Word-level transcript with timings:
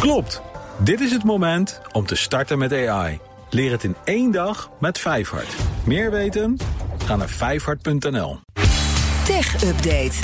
Klopt. 0.00 0.42
Dit 0.78 1.00
is 1.00 1.12
het 1.12 1.24
moment 1.24 1.80
om 1.92 2.06
te 2.06 2.14
starten 2.14 2.58
met 2.58 2.72
AI. 2.72 3.18
Leer 3.50 3.70
het 3.70 3.84
in 3.84 3.96
één 4.04 4.30
dag 4.32 4.70
met 4.78 4.98
Vijfhart. 4.98 5.54
Meer 5.84 6.10
weten? 6.10 6.56
Ga 7.04 7.16
naar 7.16 7.28
vijfhart.nl. 7.28 8.40
Tech 9.24 9.64
Update. 9.64 10.16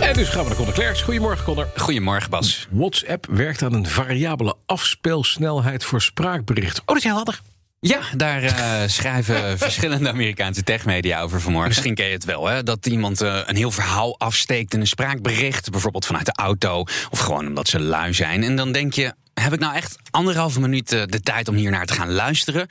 En 0.00 0.14
dus 0.14 0.28
gaan 0.28 0.42
we 0.42 0.48
naar 0.48 0.56
Conor 0.56 0.72
Klerks. 0.72 1.02
Goedemorgen, 1.02 1.44
Conor. 1.44 1.68
Goedemorgen, 1.76 2.30
Bas. 2.30 2.68
WhatsApp 2.70 3.26
werkt 3.26 3.62
aan 3.62 3.72
een 3.72 3.86
variabele 3.86 4.54
afspeelsnelheid 4.66 5.84
voor 5.84 6.02
spraakberichten. 6.02 6.82
Oh, 6.82 6.88
dat 6.88 6.96
is 6.96 7.04
heel 7.04 7.14
handig. 7.14 7.42
Ja, 7.80 8.00
daar 8.16 8.42
uh, 8.42 8.82
schrijven 8.86 9.58
verschillende 9.58 10.08
Amerikaanse 10.08 10.62
techmedia 10.62 11.20
over 11.20 11.40
vanmorgen. 11.40 11.68
Misschien 11.68 11.94
ken 11.94 12.06
je 12.06 12.12
het 12.12 12.24
wel, 12.24 12.46
hè? 12.46 12.62
dat 12.62 12.86
iemand 12.86 13.22
uh, 13.22 13.40
een 13.46 13.56
heel 13.56 13.70
verhaal 13.70 14.18
afsteekt 14.18 14.74
in 14.74 14.80
een 14.80 14.86
spraakbericht. 14.86 15.70
Bijvoorbeeld 15.70 16.06
vanuit 16.06 16.26
de 16.26 16.32
auto 16.32 16.84
of 17.10 17.18
gewoon 17.18 17.46
omdat 17.46 17.68
ze 17.68 17.80
lui 17.80 18.14
zijn. 18.14 18.42
En 18.42 18.56
dan 18.56 18.72
denk 18.72 18.92
je, 18.92 19.14
heb 19.34 19.52
ik 19.52 19.60
nou 19.60 19.74
echt 19.74 19.96
anderhalve 20.10 20.60
minuut 20.60 20.92
uh, 20.92 21.02
de 21.06 21.20
tijd 21.20 21.48
om 21.48 21.54
hier 21.54 21.70
naar 21.70 21.86
te 21.86 21.94
gaan 21.94 22.12
luisteren? 22.12 22.66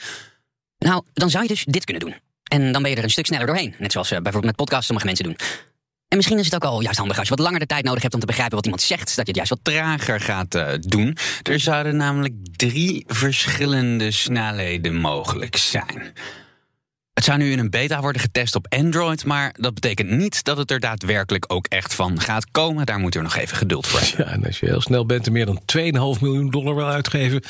Nou, 0.77 1.03
dan 1.13 1.29
zou 1.29 1.43
je 1.43 1.49
dus 1.49 1.63
dit 1.63 1.85
kunnen 1.85 2.03
doen. 2.03 2.15
En 2.43 2.71
dan 2.71 2.81
ben 2.81 2.91
je 2.91 2.97
er 2.97 3.03
een 3.03 3.09
stuk 3.09 3.25
sneller 3.25 3.45
doorheen. 3.45 3.75
Net 3.79 3.91
zoals 3.91 4.09
bijvoorbeeld 4.09 4.45
met 4.45 4.55
podcasts 4.55 4.85
sommige 4.85 5.07
mensen 5.07 5.25
doen. 5.25 5.37
En 6.07 6.17
misschien 6.17 6.39
is 6.39 6.45
het 6.45 6.55
ook 6.55 6.63
al 6.63 6.81
juist 6.81 6.97
handig 6.97 7.17
als 7.17 7.27
je 7.27 7.35
wat 7.35 7.45
langer 7.45 7.59
de 7.59 7.65
tijd 7.65 7.83
nodig 7.83 8.01
hebt 8.01 8.13
om 8.13 8.19
te 8.19 8.25
begrijpen 8.25 8.55
wat 8.55 8.65
iemand 8.65 8.81
zegt, 8.81 9.15
dat 9.15 9.15
je 9.15 9.21
het 9.21 9.35
juist 9.35 9.49
wat 9.49 9.59
trager 9.61 10.19
gaat 10.19 10.55
uh, 10.55 10.67
doen. 10.79 11.17
Er 11.43 11.59
zouden 11.59 11.95
namelijk 11.95 12.33
drie 12.55 13.03
verschillende 13.07 14.11
snelheden 14.11 14.95
mogelijk 14.95 15.57
zijn. 15.57 16.13
Het 17.17 17.25
zou 17.25 17.37
nu 17.37 17.51
in 17.51 17.59
een 17.59 17.69
beta 17.69 18.01
worden 18.01 18.21
getest 18.21 18.55
op 18.55 18.65
Android, 18.69 19.25
maar 19.25 19.53
dat 19.59 19.73
betekent 19.73 20.09
niet 20.09 20.43
dat 20.43 20.57
het 20.57 20.71
er 20.71 20.79
daadwerkelijk 20.79 21.45
ook 21.47 21.65
echt 21.67 21.93
van 21.93 22.19
gaat 22.19 22.51
komen. 22.51 22.85
Daar 22.85 22.99
moeten 22.99 23.19
we 23.19 23.25
nog 23.25 23.35
even 23.35 23.57
geduld 23.57 23.87
voor 23.87 23.99
hebben. 23.99 24.25
Ja, 24.25 24.31
en 24.31 24.45
als 24.45 24.59
je 24.59 24.65
heel 24.65 24.81
snel 24.81 25.05
bent 25.05 25.25
en 25.27 25.31
meer 25.31 25.45
dan 25.45 25.61
2,5 25.65 26.21
miljoen 26.21 26.49
dollar 26.49 26.75
wil 26.75 26.87
uitgeven, 26.87 27.41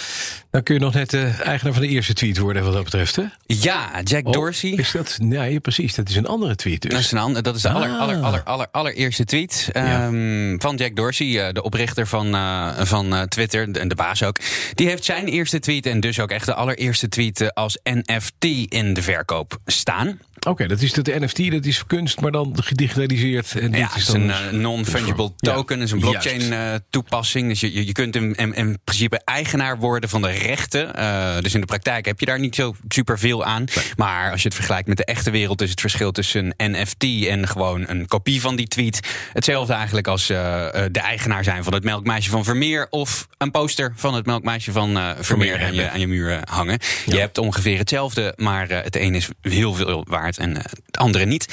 dan 0.52 0.64
kun 0.64 0.74
je 0.76 0.80
nog 0.82 0.94
net 0.94 1.10
de 1.10 1.34
eigenaar 1.44 1.74
van 1.74 1.82
de 1.82 1.88
eerste 1.88 2.14
tweet 2.14 2.38
worden, 2.38 2.64
wat 2.64 2.74
dat 2.74 2.84
betreft. 2.84 3.16
Hè? 3.16 3.24
Ja, 3.46 4.02
Jack 4.04 4.26
Oh, 4.28 4.32
Dorsey. 4.34 4.70
Is 4.70 4.92
dat? 4.92 5.18
Nee, 5.22 5.60
precies. 5.60 5.96
Dat 5.96 6.10
is 6.10 6.16
een 6.16 6.26
andere 6.28 6.56
tweet. 6.56 6.82
Dus. 6.82 6.92
Dat 6.92 7.00
is, 7.00 7.12
een 7.12 7.18
ander, 7.18 7.44
dat 7.44 7.56
is 7.56 7.62
de 7.62 7.70
aller, 7.70 7.90
Ah. 7.90 8.00
aller, 8.00 8.16
aller, 8.22 8.44
aller, 8.44 8.68
allereerste 8.72 9.26
tweet 9.26 9.70
Ja. 9.74 10.06
ehm, 10.08 10.58
van 10.60 10.76
Jack 10.76 10.96
Dorsey, 10.96 11.48
eh, 11.48 11.54
de 11.54 11.62
oprichter 11.64 12.08
van, 12.08 12.36
eh, 12.36 12.68
van 12.78 13.16
eh, 13.16 13.22
Twitter 13.22 13.72
en 13.72 13.88
de 13.88 13.96
baas 13.96 14.24
ook. 14.24 14.38
Die 14.74 14.88
heeft 14.88 15.06
zijn 15.06 15.26
eerste 15.28 15.60
tweet 15.60 15.86
en 15.86 16.00
dus 16.00 16.20
ook 16.20 16.32
echt 16.32 16.46
de 16.46 16.54
allereerste 16.54 17.10
tweet 17.10 17.42
eh, 17.42 17.48
als 17.48 17.80
NFT 17.84 18.46
in 18.70 18.94
de 18.94 19.02
verkoop 19.02 19.57
staan. 19.66 20.20
Oké, 20.48 20.68
dat 20.68 20.82
is 20.82 20.94
dat 20.94 21.06
de 21.06 21.20
NFT, 21.20 21.52
dat 21.52 21.66
is 21.66 21.86
kunst, 21.86 22.22
maar 22.22 22.32
dan 22.32 22.56
gedigitaliseerd. 22.64 23.56
En 23.60 23.72
dit 23.72 23.80
Ja, 23.80 23.86
is 23.86 23.92
het 23.92 24.02
is 24.02 24.06
dan 24.06 24.22
een 24.22 24.30
eh, 24.32 24.52
non-fungible 24.52 25.32
Ja, 25.38 25.54
token, 25.54 25.82
is 25.82 25.92
een 25.92 26.00
juist. 26.00 26.12
blockchain 26.22 26.54
eh, 26.54 26.80
toepassing. 26.90 27.48
Dus 27.50 27.60
je, 27.60 27.86
je 27.86 27.92
kunt 27.92 28.16
in, 28.16 28.36
in, 28.36 28.54
in 28.54 28.80
principe 28.84 29.22
eigenaar 29.26 29.78
worden 29.78 30.10
van 30.10 30.22
de 30.22 30.30
rechten. 30.32 30.96
Eh, 30.96 31.38
dus 31.42 31.54
in 31.54 31.60
de 31.60 31.66
praktijk 31.66 32.06
heb 32.06 32.20
je 32.20 32.26
daar 32.26 32.40
niet 32.40 32.56
zo 32.56 32.76
superveel 32.88 33.46
aan. 33.46 33.64
Maar 33.96 34.32
als 34.32 34.42
je 34.42 34.48
het 34.48 34.56
vergelijkt 34.58 34.88
met 34.88 34.98
de 34.98 35.06
echte 35.06 35.32
wereld, 35.32 35.62
is 35.62 35.70
het 35.70 35.82
verschil 35.82 36.12
tussen 36.12 36.54
een 36.58 36.72
NFT 36.82 37.04
en 37.28 37.48
gewoon 37.48 37.84
een 37.88 38.08
kopie 38.08 38.42
van 38.42 38.56
die 38.56 38.68
tweet. 38.68 39.00
Hetzelfde 39.34 39.74
eigenlijk 39.74 40.08
als 40.08 40.30
eh, 40.30 40.66
eh, 40.86 40.92
de 40.92 41.00
eigenaar 41.00 41.44
zijn 41.44 41.64
van 41.64 41.74
het 41.74 41.84
melkmeisje 41.84 42.30
van 42.30 42.44
Vermeer. 42.44 42.88
Of 42.90 43.28
een 43.38 43.52
poster 43.52 43.94
van 43.96 44.14
het 44.14 44.26
melkmeisje 44.26 44.72
van 44.72 44.98
eh, 44.98 45.10
Vermeer 45.20 45.64
aan 45.64 45.74
je, 45.74 45.90
aan 45.90 46.00
je 46.00 46.08
muur 46.08 46.32
eh, 46.32 46.38
hangen. 46.44 46.80
Je 47.06 47.20
hebt 47.20 47.38
ongeveer 47.38 47.78
hetzelfde, 47.78 48.34
maar 48.36 48.70
eh, 48.70 48.84
het 48.84 48.96
een 48.96 49.16
is 49.16 49.28
heel 49.42 49.74
veel 49.74 50.06
waard 50.10 50.27
en 50.36 50.58
eh, 50.58 50.64
het 50.86 50.98
andere 50.98 51.26
niet. 51.26 51.48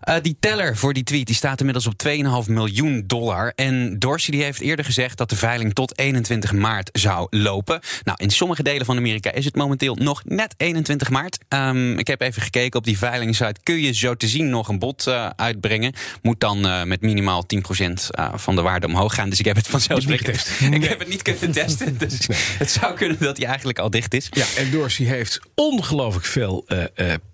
Eh, 0.00 0.14
die 0.22 0.36
teller 0.40 0.76
voor 0.76 0.92
die 0.92 1.02
tweet 1.02 1.26
die 1.26 1.36
staat 1.36 1.58
inmiddels 1.58 1.86
op 1.86 1.94
2,5 1.96 2.48
miljoen 2.48 3.04
dollar. 3.06 3.52
En 3.56 3.98
Dorsey 3.98 4.34
die 4.34 4.44
heeft 4.44 4.60
eerder 4.60 4.84
gezegd 4.84 5.18
dat 5.18 5.30
de 5.30 5.36
veiling 5.36 5.74
tot 5.74 5.98
21 5.98 6.52
maart 6.52 6.88
zou 6.92 7.26
lopen. 7.30 7.80
Nou, 8.04 8.18
in 8.20 8.30
sommige 8.30 8.62
delen 8.62 8.86
van 8.86 8.96
Amerika 8.96 9.32
is 9.32 9.44
het 9.44 9.56
momenteel 9.56 9.94
nog 9.94 10.22
net 10.24 10.54
21 10.56 11.10
maart. 11.10 11.38
Ehm, 11.48 11.98
ik 11.98 12.06
heb 12.06 12.20
even 12.20 12.42
gekeken 12.42 12.78
op 12.78 12.84
die 12.84 12.98
veilingsite. 12.98 13.60
Kun 13.62 13.80
je 13.80 13.92
zo 13.92 14.14
te 14.14 14.28
zien 14.28 14.48
nog 14.50 14.68
een 14.68 14.78
bod 14.78 15.06
eh, 15.06 15.26
uitbrengen? 15.36 15.92
Moet 16.22 16.40
dan 16.40 16.66
eh, 16.66 16.82
met 16.84 17.00
minimaal 17.00 17.44
10% 17.46 18.10
eh, 18.10 18.28
van 18.34 18.54
de 18.56 18.62
waarde 18.62 18.86
omhoog 18.86 19.14
gaan. 19.14 19.28
Dus 19.30 19.38
ik 19.38 19.44
heb 19.44 19.56
het 19.56 19.68
vanzelfsprekend. 19.68 20.38
getest. 20.38 20.60
Ik 20.70 20.78
Nee. 20.78 20.88
heb 20.88 20.98
het 20.98 21.08
niet 21.08 21.22
kunnen 21.22 21.50
testen. 21.52 21.98
Dus 21.98 22.26
het 22.58 22.70
zou 22.70 22.94
kunnen 22.94 23.16
dat 23.20 23.36
hij 23.36 23.46
eigenlijk 23.46 23.78
al 23.78 23.90
dicht 23.90 24.14
is. 24.14 24.26
Ja, 24.30 24.46
en 24.56 24.70
Dorsey 24.70 25.06
heeft 25.06 25.40
ongelooflijk 25.54 26.24
veel 26.26 26.66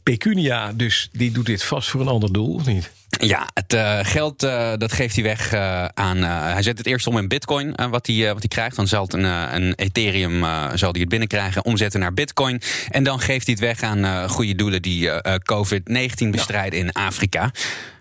pecunia, 0.03 0.73
dus 0.73 1.09
die 1.13 1.31
doet 1.31 1.47
dit 1.47 1.63
vast 1.65 1.89
voor 1.89 2.01
een 2.01 2.09
ander 2.09 2.33
doel, 2.33 2.56
of 2.57 2.67
niet? 2.67 2.91
Ja, 3.19 3.49
het 3.55 3.73
eh, 3.73 3.99
geld 4.03 4.43
eh, 4.43 4.73
dat 4.77 4.93
geeft 4.93 5.15
hij 5.15 5.25
weg 5.25 5.53
eh, 5.53 5.85
aan. 5.85 6.23
hij 6.23 6.63
zet 6.63 6.79
het 6.79 6.87
eerst 6.87 7.07
om 7.07 7.19
in 7.19 7.29
Bitcoin, 7.29 7.75
wat, 7.91 8.07
hij, 8.07 8.27
wat 8.27 8.39
hij 8.39 8.49
krijgt. 8.49 8.77
Dan 8.77 8.89
zal 8.89 9.03
het 9.03 9.13
een, 9.13 9.25
een 9.55 9.75
Ethereum 9.75 10.41
zal 10.75 10.91
hij 10.93 11.01
het 11.01 11.09
binnenkrijgen, 11.09 11.65
omzetten 11.65 12.01
naar 12.01 12.15
Bitcoin. 12.15 12.61
En 12.91 13.05
dan 13.05 13.21
geeft 13.21 13.47
hij 13.47 13.55
het 13.59 13.65
weg 13.65 13.83
aan 13.83 14.29
goede 14.29 14.55
doelen 14.55 14.83
die 14.83 15.11
eh, 15.11 15.35
eh, 15.35 15.41
COVID-19 15.53 16.31
bestrijden 16.31 16.79
in 16.79 16.93
Afrika. 16.93 17.51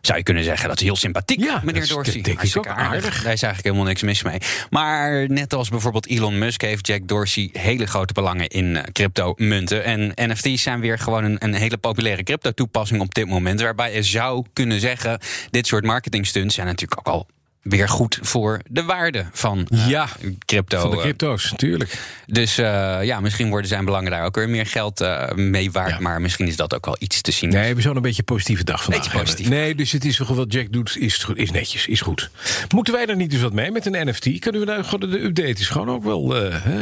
Zou 0.01 0.17
je 0.17 0.23
kunnen 0.23 0.43
zeggen, 0.43 0.67
dat 0.69 0.77
is 0.77 0.83
heel 0.83 0.95
sympathiek, 0.95 1.39
Ja, 1.43 1.61
meneer 1.63 1.81
is- 1.81 1.87
Dorsey. 1.89 2.13
dat 2.13 2.23
denk 2.23 2.27
ik 2.27 2.35
Hartstikke 2.37 2.69
ook 2.69 2.75
aardig. 2.75 3.01
Daar 3.23 3.33
is 3.33 3.41
eigenlijk 3.41 3.63
helemaal 3.63 3.83
niks 3.85 4.01
mis 4.01 4.23
mee. 4.23 4.37
Maar 4.69 5.29
net 5.29 5.53
als 5.53 5.69
bijvoorbeeld 5.69 6.07
Elon 6.07 6.37
Musk 6.37 6.61
heeft 6.61 6.87
Jack 6.87 7.07
Dorsey 7.07 7.49
hele 7.53 7.85
grote 7.85 8.13
belangen 8.13 8.47
in 8.47 8.77
crypto-munten. 8.91 9.83
En 9.83 10.11
NFT's 10.15 10.61
zijn 10.61 10.79
weer 10.79 10.99
gewoon 10.99 11.23
een, 11.23 11.35
een 11.39 11.53
hele 11.53 11.77
populaire 11.77 12.23
crypto-toepassing 12.23 13.01
op 13.01 13.13
dit 13.13 13.27
moment. 13.27 13.61
Waarbij 13.61 13.93
je 13.93 14.03
zou 14.03 14.45
kunnen 14.53 14.79
zeggen, 14.79 15.04
dit 15.49 15.67
soort 15.67 15.85
marketingstunts 15.85 16.55
zijn 16.55 16.67
natuurlijk 16.67 16.99
ook 16.99 17.13
al 17.13 17.27
weer 17.65 17.89
goed 17.89 18.19
voor 18.21 18.61
de 18.69 18.83
waarde 18.83 19.25
van 19.31 19.67
eh, 19.69 19.89
Ja, 19.89 20.07
crypto. 20.45 20.79
Van 20.79 20.89
de 20.89 20.95
eh, 20.95 21.01
crypto's, 21.01 21.51
natuurlijk. 21.51 21.99
dus 22.25 22.57
eh, 22.57 22.97
ja, 23.03 23.19
misschien 23.19 23.49
worden 23.49 23.67
zijn 23.67 23.85
belangen 23.85 24.11
daar 24.11 24.25
ook 24.25 24.35
weer 24.35 24.49
meer 24.49 24.65
geld 24.65 25.05
mee 25.35 25.71
waard. 25.71 25.89
Ja. 25.89 25.99
Maar 25.99 26.21
misschien 26.21 26.47
is 26.47 26.55
dat 26.55 26.75
ook 26.75 26.85
wel 26.85 26.95
iets 26.99 27.21
te 27.21 27.31
zien. 27.31 27.49
Nee, 27.49 27.75
we 27.75 27.81
zouden 27.81 27.95
een 27.95 28.09
beetje 28.09 28.23
een 28.27 28.33
positieve 28.33 28.63
dag 28.63 28.83
vandaag 28.83 29.03
Beetje 29.03 29.19
positief. 29.19 29.49
Nee, 29.49 29.75
dus 29.75 29.91
het 29.91 30.05
is 30.05 30.17
wel 30.17 30.35
wat 30.35 30.53
Jack 30.53 30.71
doet, 30.71 30.97
is, 30.97 31.27
is 31.33 31.51
netjes, 31.51 31.87
is 31.87 32.01
goed. 32.01 32.29
Moeten 32.69 32.93
wij 32.93 33.05
er 33.05 33.15
niet 33.15 33.31
dus 33.31 33.41
wat 33.41 33.53
mee 33.53 33.71
met 33.71 33.85
een 33.85 34.07
NFT? 34.07 34.39
Kunnen 34.39 34.61
we 34.61 34.67
nou 34.67 34.83
gewoon 34.83 35.09
de 35.09 35.23
update 35.23 35.59
is 35.59 35.67
gewoon 35.67 35.89
ook 35.89 36.03
wel. 36.03 36.35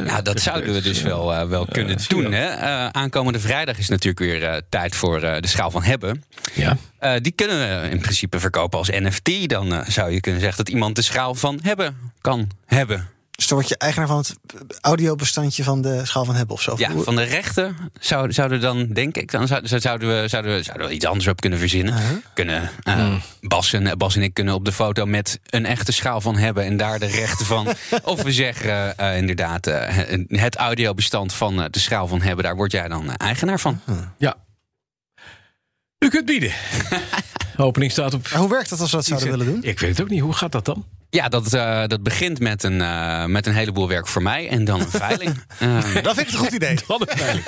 Ja, 0.05 0.21
dat 0.21 0.41
zouden 0.41 0.73
we 0.73 0.81
dus 0.81 1.01
wel, 1.01 1.47
wel 1.47 1.65
kunnen 1.65 1.97
doen. 2.07 2.31
Hè? 2.31 2.47
Aankomende 2.93 3.39
vrijdag 3.39 3.77
is 3.77 3.89
natuurlijk 3.89 4.19
weer 4.19 4.61
tijd 4.69 4.95
voor 4.95 5.19
de 5.19 5.47
schaal 5.47 5.71
van 5.71 5.83
hebben. 5.83 6.23
Ja. 6.53 6.77
Die 7.19 7.31
kunnen 7.31 7.81
we 7.81 7.89
in 7.89 7.99
principe 7.99 8.39
verkopen 8.39 8.77
als 8.79 8.89
NFT. 8.89 9.49
Dan 9.49 9.83
zou 9.87 10.11
je 10.11 10.19
kunnen 10.19 10.41
zeggen 10.41 10.65
dat 10.65 10.72
iemand 10.73 10.95
de 10.95 11.01
schaal 11.01 11.35
van 11.35 11.59
hebben 11.63 12.11
kan 12.21 12.49
hebben. 12.65 13.07
Dus 13.35 13.47
dan 13.47 13.57
word 13.57 13.69
je 13.69 13.77
eigenaar 13.77 14.07
van 14.07 14.17
het 14.17 14.35
audiobestandje 14.81 15.63
van 15.63 15.81
de 15.81 16.05
schaal 16.05 16.25
van 16.25 16.35
hebben 16.35 16.55
of 16.55 16.61
zo. 16.61 16.73
Ja, 16.77 16.91
van 16.91 17.15
de 17.15 17.23
rechten 17.23 17.75
zouden, 17.99 18.33
zouden 18.33 18.61
dan, 18.61 18.87
denk 18.87 19.15
ik, 19.17 19.31
dan 19.31 19.47
zou- 19.47 19.67
zouden 19.67 20.21
we, 20.21 20.27
zouden, 20.27 20.55
we, 20.55 20.63
zouden 20.63 20.87
we 20.87 20.93
iets 20.93 21.05
anders 21.05 21.27
op 21.27 21.41
kunnen 21.41 21.59
verzinnen. 21.59 22.23
Kunnen, 22.33 22.69
eh, 22.83 23.15
Bas, 23.41 23.73
en, 23.73 23.97
Bas 23.97 24.15
en 24.15 24.21
ik 24.21 24.33
kunnen 24.33 24.53
op 24.53 24.65
de 24.65 24.71
foto 24.71 25.05
met 25.05 25.39
een 25.49 25.65
echte 25.65 25.91
schaal 25.91 26.21
van 26.21 26.37
hebben 26.37 26.63
en 26.63 26.77
daar 26.77 26.99
de 26.99 27.05
rechten 27.05 27.45
van. 27.45 27.67
of 28.03 28.21
we 28.21 28.31
zeggen 28.31 28.97
eh, 28.97 29.17
inderdaad, 29.17 29.67
eh, 29.67 29.97
het 30.27 30.55
audiobestand 30.55 31.33
van 31.33 31.61
eh, 31.61 31.65
de 31.69 31.79
schaal 31.79 32.07
van 32.07 32.21
hebben, 32.21 32.43
daar 32.43 32.55
word 32.55 32.71
jij 32.71 32.87
dan 32.87 33.07
eh, 33.09 33.13
eigenaar 33.17 33.59
van. 33.59 33.81
ja. 34.17 34.35
U 35.99 36.09
kunt 36.09 36.25
bieden. 36.25 36.51
Opening 37.57 37.91
staat 37.91 38.13
op. 38.13 38.29
Maar 38.31 38.39
hoe 38.39 38.49
werkt 38.49 38.69
dat 38.69 38.79
als 38.79 38.91
we 38.91 38.97
dat 38.97 39.05
zouden 39.05 39.29
willen 39.29 39.45
doen? 39.45 39.63
Ik 39.63 39.79
weet 39.79 39.89
het 39.89 40.01
ook 40.01 40.09
niet. 40.09 40.21
Hoe 40.21 40.33
gaat 40.33 40.51
dat 40.51 40.65
dan? 40.65 40.85
Ja, 41.13 41.29
dat, 41.29 41.53
eh, 41.53 41.83
dat 41.87 42.03
begint 42.03 42.39
met 42.39 42.63
een, 42.63 42.81
eh, 42.81 43.25
met 43.25 43.45
een 43.47 43.53
heleboel 43.53 43.87
werk 43.87 44.07
voor 44.07 44.21
mij 44.21 44.49
en 44.49 44.65
dan 44.65 44.79
een 44.79 44.89
veiling. 45.07 45.43
Eh, 45.59 45.77
Dat 46.03 46.15
vind 46.15 46.27
ik 46.27 46.33
een 46.33 46.39
goed 46.39 46.51
idee. 46.51 46.77
Dan 46.87 47.01
een 47.01 47.17
veiling. 47.17 47.45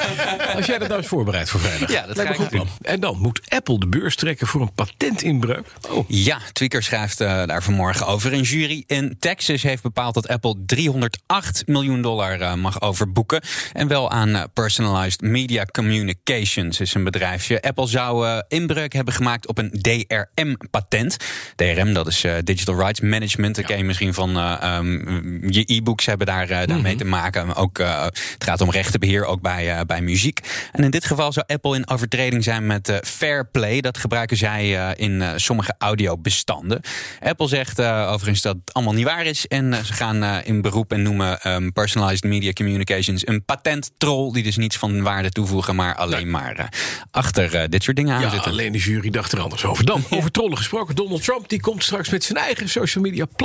Als 0.56 0.66
jij 0.66 0.78
dat 0.78 0.88
nou 0.88 1.00
eens 1.00 1.10
voorbereidt 1.10 1.50
voor 1.50 1.60
vrijdag. 1.60 1.92
Ja, 1.92 2.06
dat 2.08 2.16
lijkt 2.16 2.32
me 2.32 2.38
goed 2.38 2.50
plan. 2.50 2.68
En 2.82 3.00
dan 3.00 3.18
moet 3.20 3.42
Apple 3.50 3.80
de 3.80 3.88
beurs 3.88 4.16
trekken 4.16 4.48
voor 4.48 4.62
een 4.62 4.74
patentinbreuk. 4.74 5.68
Oh. 5.90 6.06
Ja, 6.08 6.40
Tweaker 6.52 6.84
schrijft 6.84 7.22
eh, 7.22 7.46
daar 7.46 7.64
vanmorgen 7.64 8.08
over. 8.08 8.34
Een 8.34 8.42
jury 8.42 8.84
in 8.88 9.16
Texas 9.20 9.62
heeft 9.62 9.84
bepaald 9.84 10.14
dat 10.14 10.28
Apple 10.28 10.56
308 10.66 11.68
miljoen 11.68 12.02
dollar 12.02 12.60
mag 12.60 12.82
overboeken. 12.82 13.42
En 13.74 13.88
wel 13.88 14.12
aan 14.12 14.48
Personalized 14.54 15.22
Media 15.22 15.66
Communications 15.66 16.80
is 16.80 16.94
een 16.94 17.04
bedrijfje. 17.04 17.62
Apple 17.62 17.88
zou 17.88 18.42
inbreuk 18.48 18.94
hebben 18.94 19.14
gemaakt 19.14 19.48
op 19.48 19.58
een 19.58 19.72
DRM-patent. 19.82 21.18
DRM, 21.56 21.94
dat 21.94 22.08
is 22.08 22.26
Digital 22.44 22.76
Rights 22.76 23.00
Management. 23.00 23.55
Ken 23.64 23.78
je 23.78 23.84
misschien 23.84 24.14
van 24.14 24.38
eh, 24.38 24.56
ehm, 24.62 25.52
je 25.52 25.64
e-books 25.66 26.06
hebben 26.06 26.28
daar, 26.28 26.50
eh, 26.50 26.68
daarmee 26.68 26.96
te 26.96 27.06
maken. 27.06 27.56
Ook, 27.56 27.80
eh, 27.80 28.04
het 28.04 28.44
gaat 28.44 28.62
om 28.62 28.72
rechtenbeheer, 28.72 29.26
ook 29.26 29.42
bij, 29.42 29.86
bij 29.86 30.02
muziek. 30.02 30.40
En 30.72 30.84
in 30.84 30.92
dit 30.92 31.06
geval 31.06 31.32
zou 31.32 31.46
Apple 31.48 31.76
in 31.76 31.90
overtreding 31.90 32.44
zijn 32.44 32.66
met 32.66 33.00
Fair 33.04 33.48
Play. 33.48 33.82
Dat 33.82 33.98
gebruiken 33.98 34.38
zij 34.38 34.94
in 34.96 35.24
sommige 35.36 35.76
audiobestanden. 35.78 36.82
Apple 37.20 37.48
zegt 37.48 37.82
overigens 37.82 38.42
dat 38.42 38.56
het 38.56 38.74
allemaal 38.74 38.94
niet 38.94 39.06
waar 39.06 39.26
is. 39.26 39.48
En 39.48 39.86
ze 39.86 39.94
gaan 39.94 40.24
in 40.44 40.62
beroep 40.62 40.92
en 40.92 41.02
noemen 41.02 41.42
ehm, 41.42 41.70
Personalized 41.72 42.24
Media 42.24 42.54
Communications 42.54 43.28
een 43.28 43.46
patenttroll. 43.46 44.32
Die 44.32 44.44
dus 44.44 44.58
niets 44.58 44.78
van 44.78 45.02
waarde 45.02 45.30
toevoegen, 45.30 45.76
maar 45.76 45.96
alleen 45.96 46.30
maar 46.30 46.70
achter 47.12 47.70
dit 47.70 47.84
soort 47.84 47.96
dingen 47.96 48.16
aan 48.16 48.22
Ja, 48.22 48.30
zitten. 48.30 48.52
alleen 48.52 48.72
de 48.72 48.78
jury 48.78 49.10
dacht 49.10 49.32
er 49.32 49.40
anders 49.40 49.66
over. 49.66 49.86
Dan, 49.86 50.04
over 50.18 50.32
trollen 50.32 50.58
gesproken. 50.58 50.96
Donald 50.96 51.24
Trump 51.24 51.50
die 51.50 51.60
komt 51.60 51.84
straks 51.84 52.10
met 52.10 52.24
zijn 52.24 52.38
eigen 52.38 52.70
social 52.70 53.04
media 53.04 53.26
platform. 53.26 53.45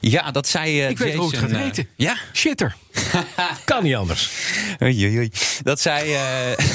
Ja, 0.00 0.30
dat 0.30 0.48
zei 0.48 0.80
eh, 0.82 0.90
Ik 0.90 0.98
weet 0.98 1.14
hoe 1.14 1.30
het 1.30 1.38
gaat 1.38 1.50
eh, 1.50 1.58
heten. 1.58 1.88
ja, 1.96 2.16
Shitter. 2.32 2.76
kan 3.64 3.82
niet 3.82 3.94
anders. 3.94 4.30
Oei, 4.82 5.04
oei, 5.06 5.16
oei. 5.16 5.30
Dat 5.62 5.80
zei 5.80 6.14
eh, 6.14 6.66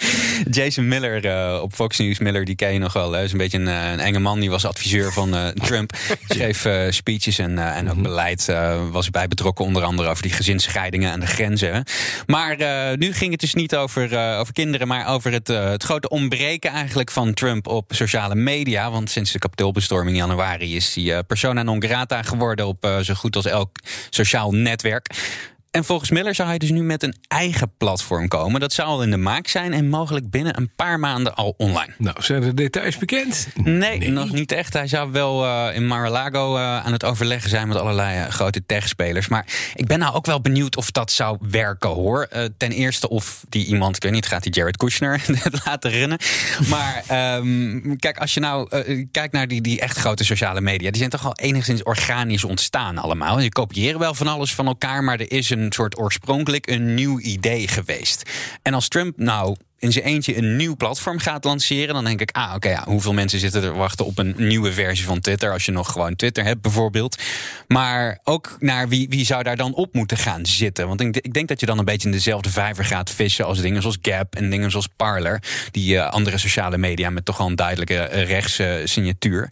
Jason 0.50 0.88
Miller 0.88 1.24
eh, 1.24 1.62
op 1.62 1.74
Fox 1.74 1.98
News. 1.98 2.18
Miller, 2.18 2.44
die 2.44 2.54
ken 2.54 2.72
je 2.72 2.78
nog 2.78 2.92
wel. 2.92 3.12
Hij 3.12 3.24
is 3.24 3.32
een 3.32 3.38
beetje 3.38 3.58
een, 3.58 3.68
eh, 3.68 3.90
een 3.90 4.00
enge 4.00 4.18
man. 4.18 4.40
Die 4.40 4.50
was 4.50 4.64
adviseur 4.64 5.12
van 5.12 5.52
Trump. 5.54 5.92
Schreef 6.28 6.66
speeches 6.90 7.38
en, 7.38 7.58
en 7.58 7.90
ook 7.90 8.02
beleid. 8.02 8.48
eh, 8.48 8.90
was 8.90 9.10
bij 9.10 9.28
betrokken 9.28 9.64
onder 9.64 9.82
andere 9.82 10.08
over 10.08 10.22
die 10.22 10.32
gezinsscheidingen 10.32 11.12
en 11.12 11.20
de 11.20 11.26
grenzen. 11.26 11.84
Maar 12.26 12.56
nu 12.96 13.12
ging 13.12 13.30
het 13.30 13.40
dus 13.40 13.54
niet 13.54 13.76
over, 13.76 14.36
over 14.38 14.52
kinderen, 14.52 14.88
maar 14.88 15.08
over 15.08 15.32
het, 15.32 15.48
het 15.48 15.82
grote 15.82 16.08
ontbreken 16.08 16.70
eigenlijk 16.70 17.10
van 17.10 17.34
Trump 17.34 17.66
op 17.66 17.90
sociale 17.94 18.34
media. 18.34 18.90
Want 18.90 19.10
sinds 19.10 19.32
de 19.32 19.38
kapitoolbestorming 19.38 20.16
in 20.16 20.22
januari 20.22 20.76
is 20.76 20.94
hij 20.94 21.22
persona 21.22 21.62
non 21.62 21.82
grata 21.82 22.22
geworden 22.22 22.66
op 22.66 22.88
zo 23.02 23.14
goed 23.14 23.36
als 23.36 23.46
elk 23.46 23.70
sociaal 24.10 24.51
netwerk. 24.52 25.06
En 25.72 25.84
volgens 25.84 26.10
Miller 26.10 26.34
zou 26.34 26.48
hij 26.48 26.58
dus 26.58 26.70
nu 26.70 26.82
met 26.82 27.02
een 27.02 27.14
eigen 27.28 27.72
platform 27.76 28.28
komen. 28.28 28.60
Dat 28.60 28.72
zou 28.72 28.88
al 28.88 29.02
in 29.02 29.10
de 29.10 29.16
maak 29.16 29.46
zijn 29.46 29.72
en 29.72 29.88
mogelijk 29.88 30.30
binnen 30.30 30.56
een 30.56 30.70
paar 30.76 30.98
maanden 30.98 31.34
al 31.34 31.54
online. 31.56 31.94
Nou, 31.98 32.22
zijn 32.22 32.40
de 32.40 32.54
details 32.54 32.98
bekend? 32.98 33.48
Nee, 33.54 34.10
nog 34.10 34.32
niet 34.32 34.52
echt. 34.52 34.72
Hij 34.72 34.86
zou 34.86 35.12
wel 35.12 35.44
eh, 35.44 35.76
in 35.76 35.86
Mar-a-Lago 35.86 36.56
eh, 36.56 36.84
aan 36.84 36.92
het 36.92 37.04
overleggen 37.04 37.50
zijn 37.50 37.68
met 37.68 37.76
allerlei 37.76 38.18
eh, 38.18 38.28
grote 38.28 38.66
techspelers. 38.66 39.28
Maar 39.28 39.46
ik 39.74 39.86
ben 39.86 39.98
nou 39.98 40.14
ook 40.14 40.26
wel 40.26 40.40
benieuwd 40.40 40.76
of 40.76 40.90
dat 40.90 41.12
zou 41.12 41.38
werken 41.40 41.90
hoor. 41.90 42.28
Ten 42.56 42.70
eerste 42.70 43.08
of 43.08 43.44
die 43.48 43.66
iemand, 43.66 43.96
ik 43.96 44.02
weet 44.02 44.12
niet, 44.12 44.26
gaat 44.26 44.42
die 44.42 44.52
Jared 44.52 44.76
Kushner 44.76 45.22
het 45.26 45.64
laten 45.64 45.90
rennen. 45.90 46.18
Maar 46.68 47.02
ehm, 47.06 47.96
kijk, 47.96 48.18
als 48.18 48.34
je 48.34 48.40
nou 48.40 48.68
kijkt 49.10 49.32
naar 49.32 49.48
die, 49.48 49.60
die 49.60 49.80
echt 49.80 49.96
grote 49.96 50.24
sociale 50.24 50.60
media, 50.60 50.90
die 50.90 50.98
zijn 50.98 51.10
toch 51.10 51.26
al 51.26 51.36
enigszins 51.36 51.82
organisch 51.82 52.44
ontstaan 52.44 52.98
allemaal. 52.98 53.40
Je 53.40 53.48
kopiëren 53.48 53.98
wel 53.98 54.14
van 54.14 54.26
alles 54.26 54.54
van 54.54 54.66
elkaar, 54.66 55.04
maar 55.04 55.20
er 55.20 55.30
is 55.30 55.50
een 55.50 55.61
soort 55.70 55.98
oorspronkelijk 55.98 56.66
een 56.66 56.94
nieuw 56.94 57.18
idee 57.18 57.68
geweest. 57.68 58.30
En 58.62 58.74
als 58.74 58.88
Trump 58.88 59.16
nou 59.16 59.56
in 59.82 59.92
zijn 59.92 60.04
eentje 60.04 60.36
een 60.36 60.56
nieuw 60.56 60.76
platform 60.76 61.18
gaat 61.18 61.44
lanceren, 61.44 61.94
dan 61.94 62.04
denk 62.04 62.20
ik, 62.20 62.30
ah, 62.30 62.52
oké, 62.54 62.68
ja, 62.68 62.84
hoeveel 62.84 63.12
mensen 63.12 63.38
zitten 63.38 63.62
er 63.62 63.74
wachten 63.74 64.06
op 64.06 64.18
een 64.18 64.34
nieuwe 64.36 64.72
versie 64.72 65.04
van 65.04 65.20
Twitter, 65.20 65.52
als 65.52 65.64
je 65.64 65.72
nog 65.72 65.92
gewoon 65.92 66.16
Twitter 66.16 66.44
hebt, 66.44 66.60
bijvoorbeeld. 66.60 67.22
Maar 67.68 68.18
ook 68.24 68.56
naar 68.58 68.88
wie, 68.88 69.08
wie 69.08 69.24
zou 69.24 69.42
daar 69.42 69.56
dan 69.56 69.74
op 69.74 69.94
moeten 69.94 70.16
gaan 70.16 70.46
zitten? 70.46 70.88
Want 70.88 71.00
ik, 71.00 71.16
ik 71.16 71.32
denk 71.32 71.48
dat 71.48 71.60
je 71.60 71.66
dan 71.66 71.78
een 71.78 71.84
beetje 71.84 72.08
in 72.08 72.14
dezelfde 72.14 72.50
vijver 72.50 72.84
gaat 72.84 73.10
vissen 73.10 73.44
als 73.46 73.60
dingen 73.60 73.82
zoals 73.82 73.98
Gap 74.02 74.34
en 74.34 74.50
dingen 74.50 74.70
zoals 74.70 74.88
Parler, 74.96 75.42
die 75.70 75.98
eh, 75.98 76.10
andere 76.10 76.38
sociale 76.38 76.78
media 76.78 77.10
met 77.10 77.24
toch 77.24 77.38
wel 77.38 77.46
een 77.46 77.56
duidelijke 77.56 77.98
eh, 77.98 78.26
rechtse 78.28 78.82
signatuur. 78.84 79.48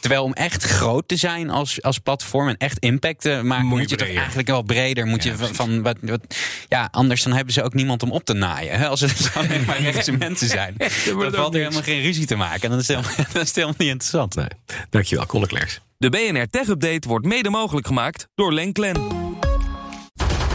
Terwijl 0.00 0.24
om 0.24 0.32
echt 0.32 0.62
groot 0.62 1.08
te 1.08 1.16
zijn 1.16 1.50
als, 1.50 1.82
als 1.82 1.98
platform 1.98 2.48
en 2.48 2.56
echt 2.56 2.78
impact 2.78 3.20
te 3.20 3.40
maken, 3.42 3.66
Moet 3.66 3.74
je 3.74 3.80
moet 3.80 3.90
je 3.90 3.96
toch 3.96 4.16
eigenlijk 4.16 4.48
wel 4.48 4.62
breder. 4.62 5.06
Moet 5.06 5.22
Ja, 5.24 5.30
je 5.30 5.54
van, 5.54 5.82
wat, 5.82 5.96
wat, 6.00 6.20
ja, 6.68 6.88
anders 6.90 7.22
dan 7.22 7.32
hebben 7.32 7.54
ze 7.54 7.62
ook 7.62 7.74
niemand 7.74 8.02
om 8.02 8.10
op 8.10 8.24
te 8.24 8.32
naaien. 8.32 8.78
Hè? 8.78 8.88
Als 8.88 9.00
het 9.00 9.30
maar 9.66 9.80
rechtse 9.80 10.12
mensen 10.26 10.48
zijn. 10.48 10.76
Dan 11.04 11.24
ook 11.24 11.34
valt 11.34 11.54
er 11.54 11.60
helemaal 11.60 11.82
geen 11.82 12.02
ruzie 12.02 12.26
te 12.26 12.36
maken. 12.36 12.62
En 12.62 12.70
dan 12.70 12.78
is 12.78 12.88
het 12.88 12.96
helemaal, 12.96 13.26
dat 13.32 13.42
is 13.42 13.48
het 13.48 13.54
helemaal 13.62 13.74
niet 13.78 13.88
interessant. 13.88 14.34
Nee. 14.34 14.48
Dankjewel, 14.90 15.26
Klerks. 15.26 15.80
De 15.98 16.10
BNR 16.10 16.46
Tech 16.50 16.68
Update 16.68 17.08
wordt 17.08 17.26
mede 17.26 17.50
mogelijk 17.50 17.86
gemaakt 17.86 18.28
door 18.34 18.52
Lenklen. 18.52 18.96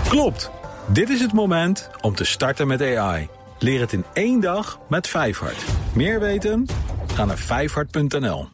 Klopt. 0.10 0.50
Dit 0.88 1.10
is 1.10 1.22
het 1.22 1.34
moment 1.34 1.90
om 2.02 2.16
te 2.16 2.24
starten 2.24 2.68
met 2.68 2.82
AI. 2.82 3.28
Leer 3.60 3.80
het 3.80 3.94
in 3.94 4.06
één 4.14 4.40
dag 4.40 4.80
met 4.90 5.08
Vijfhart. 5.08 5.64
Meer 5.94 6.20
weten? 6.20 6.66
Ga 7.14 7.26
naar 7.26 7.38
vijfhart.nl. 7.38 8.48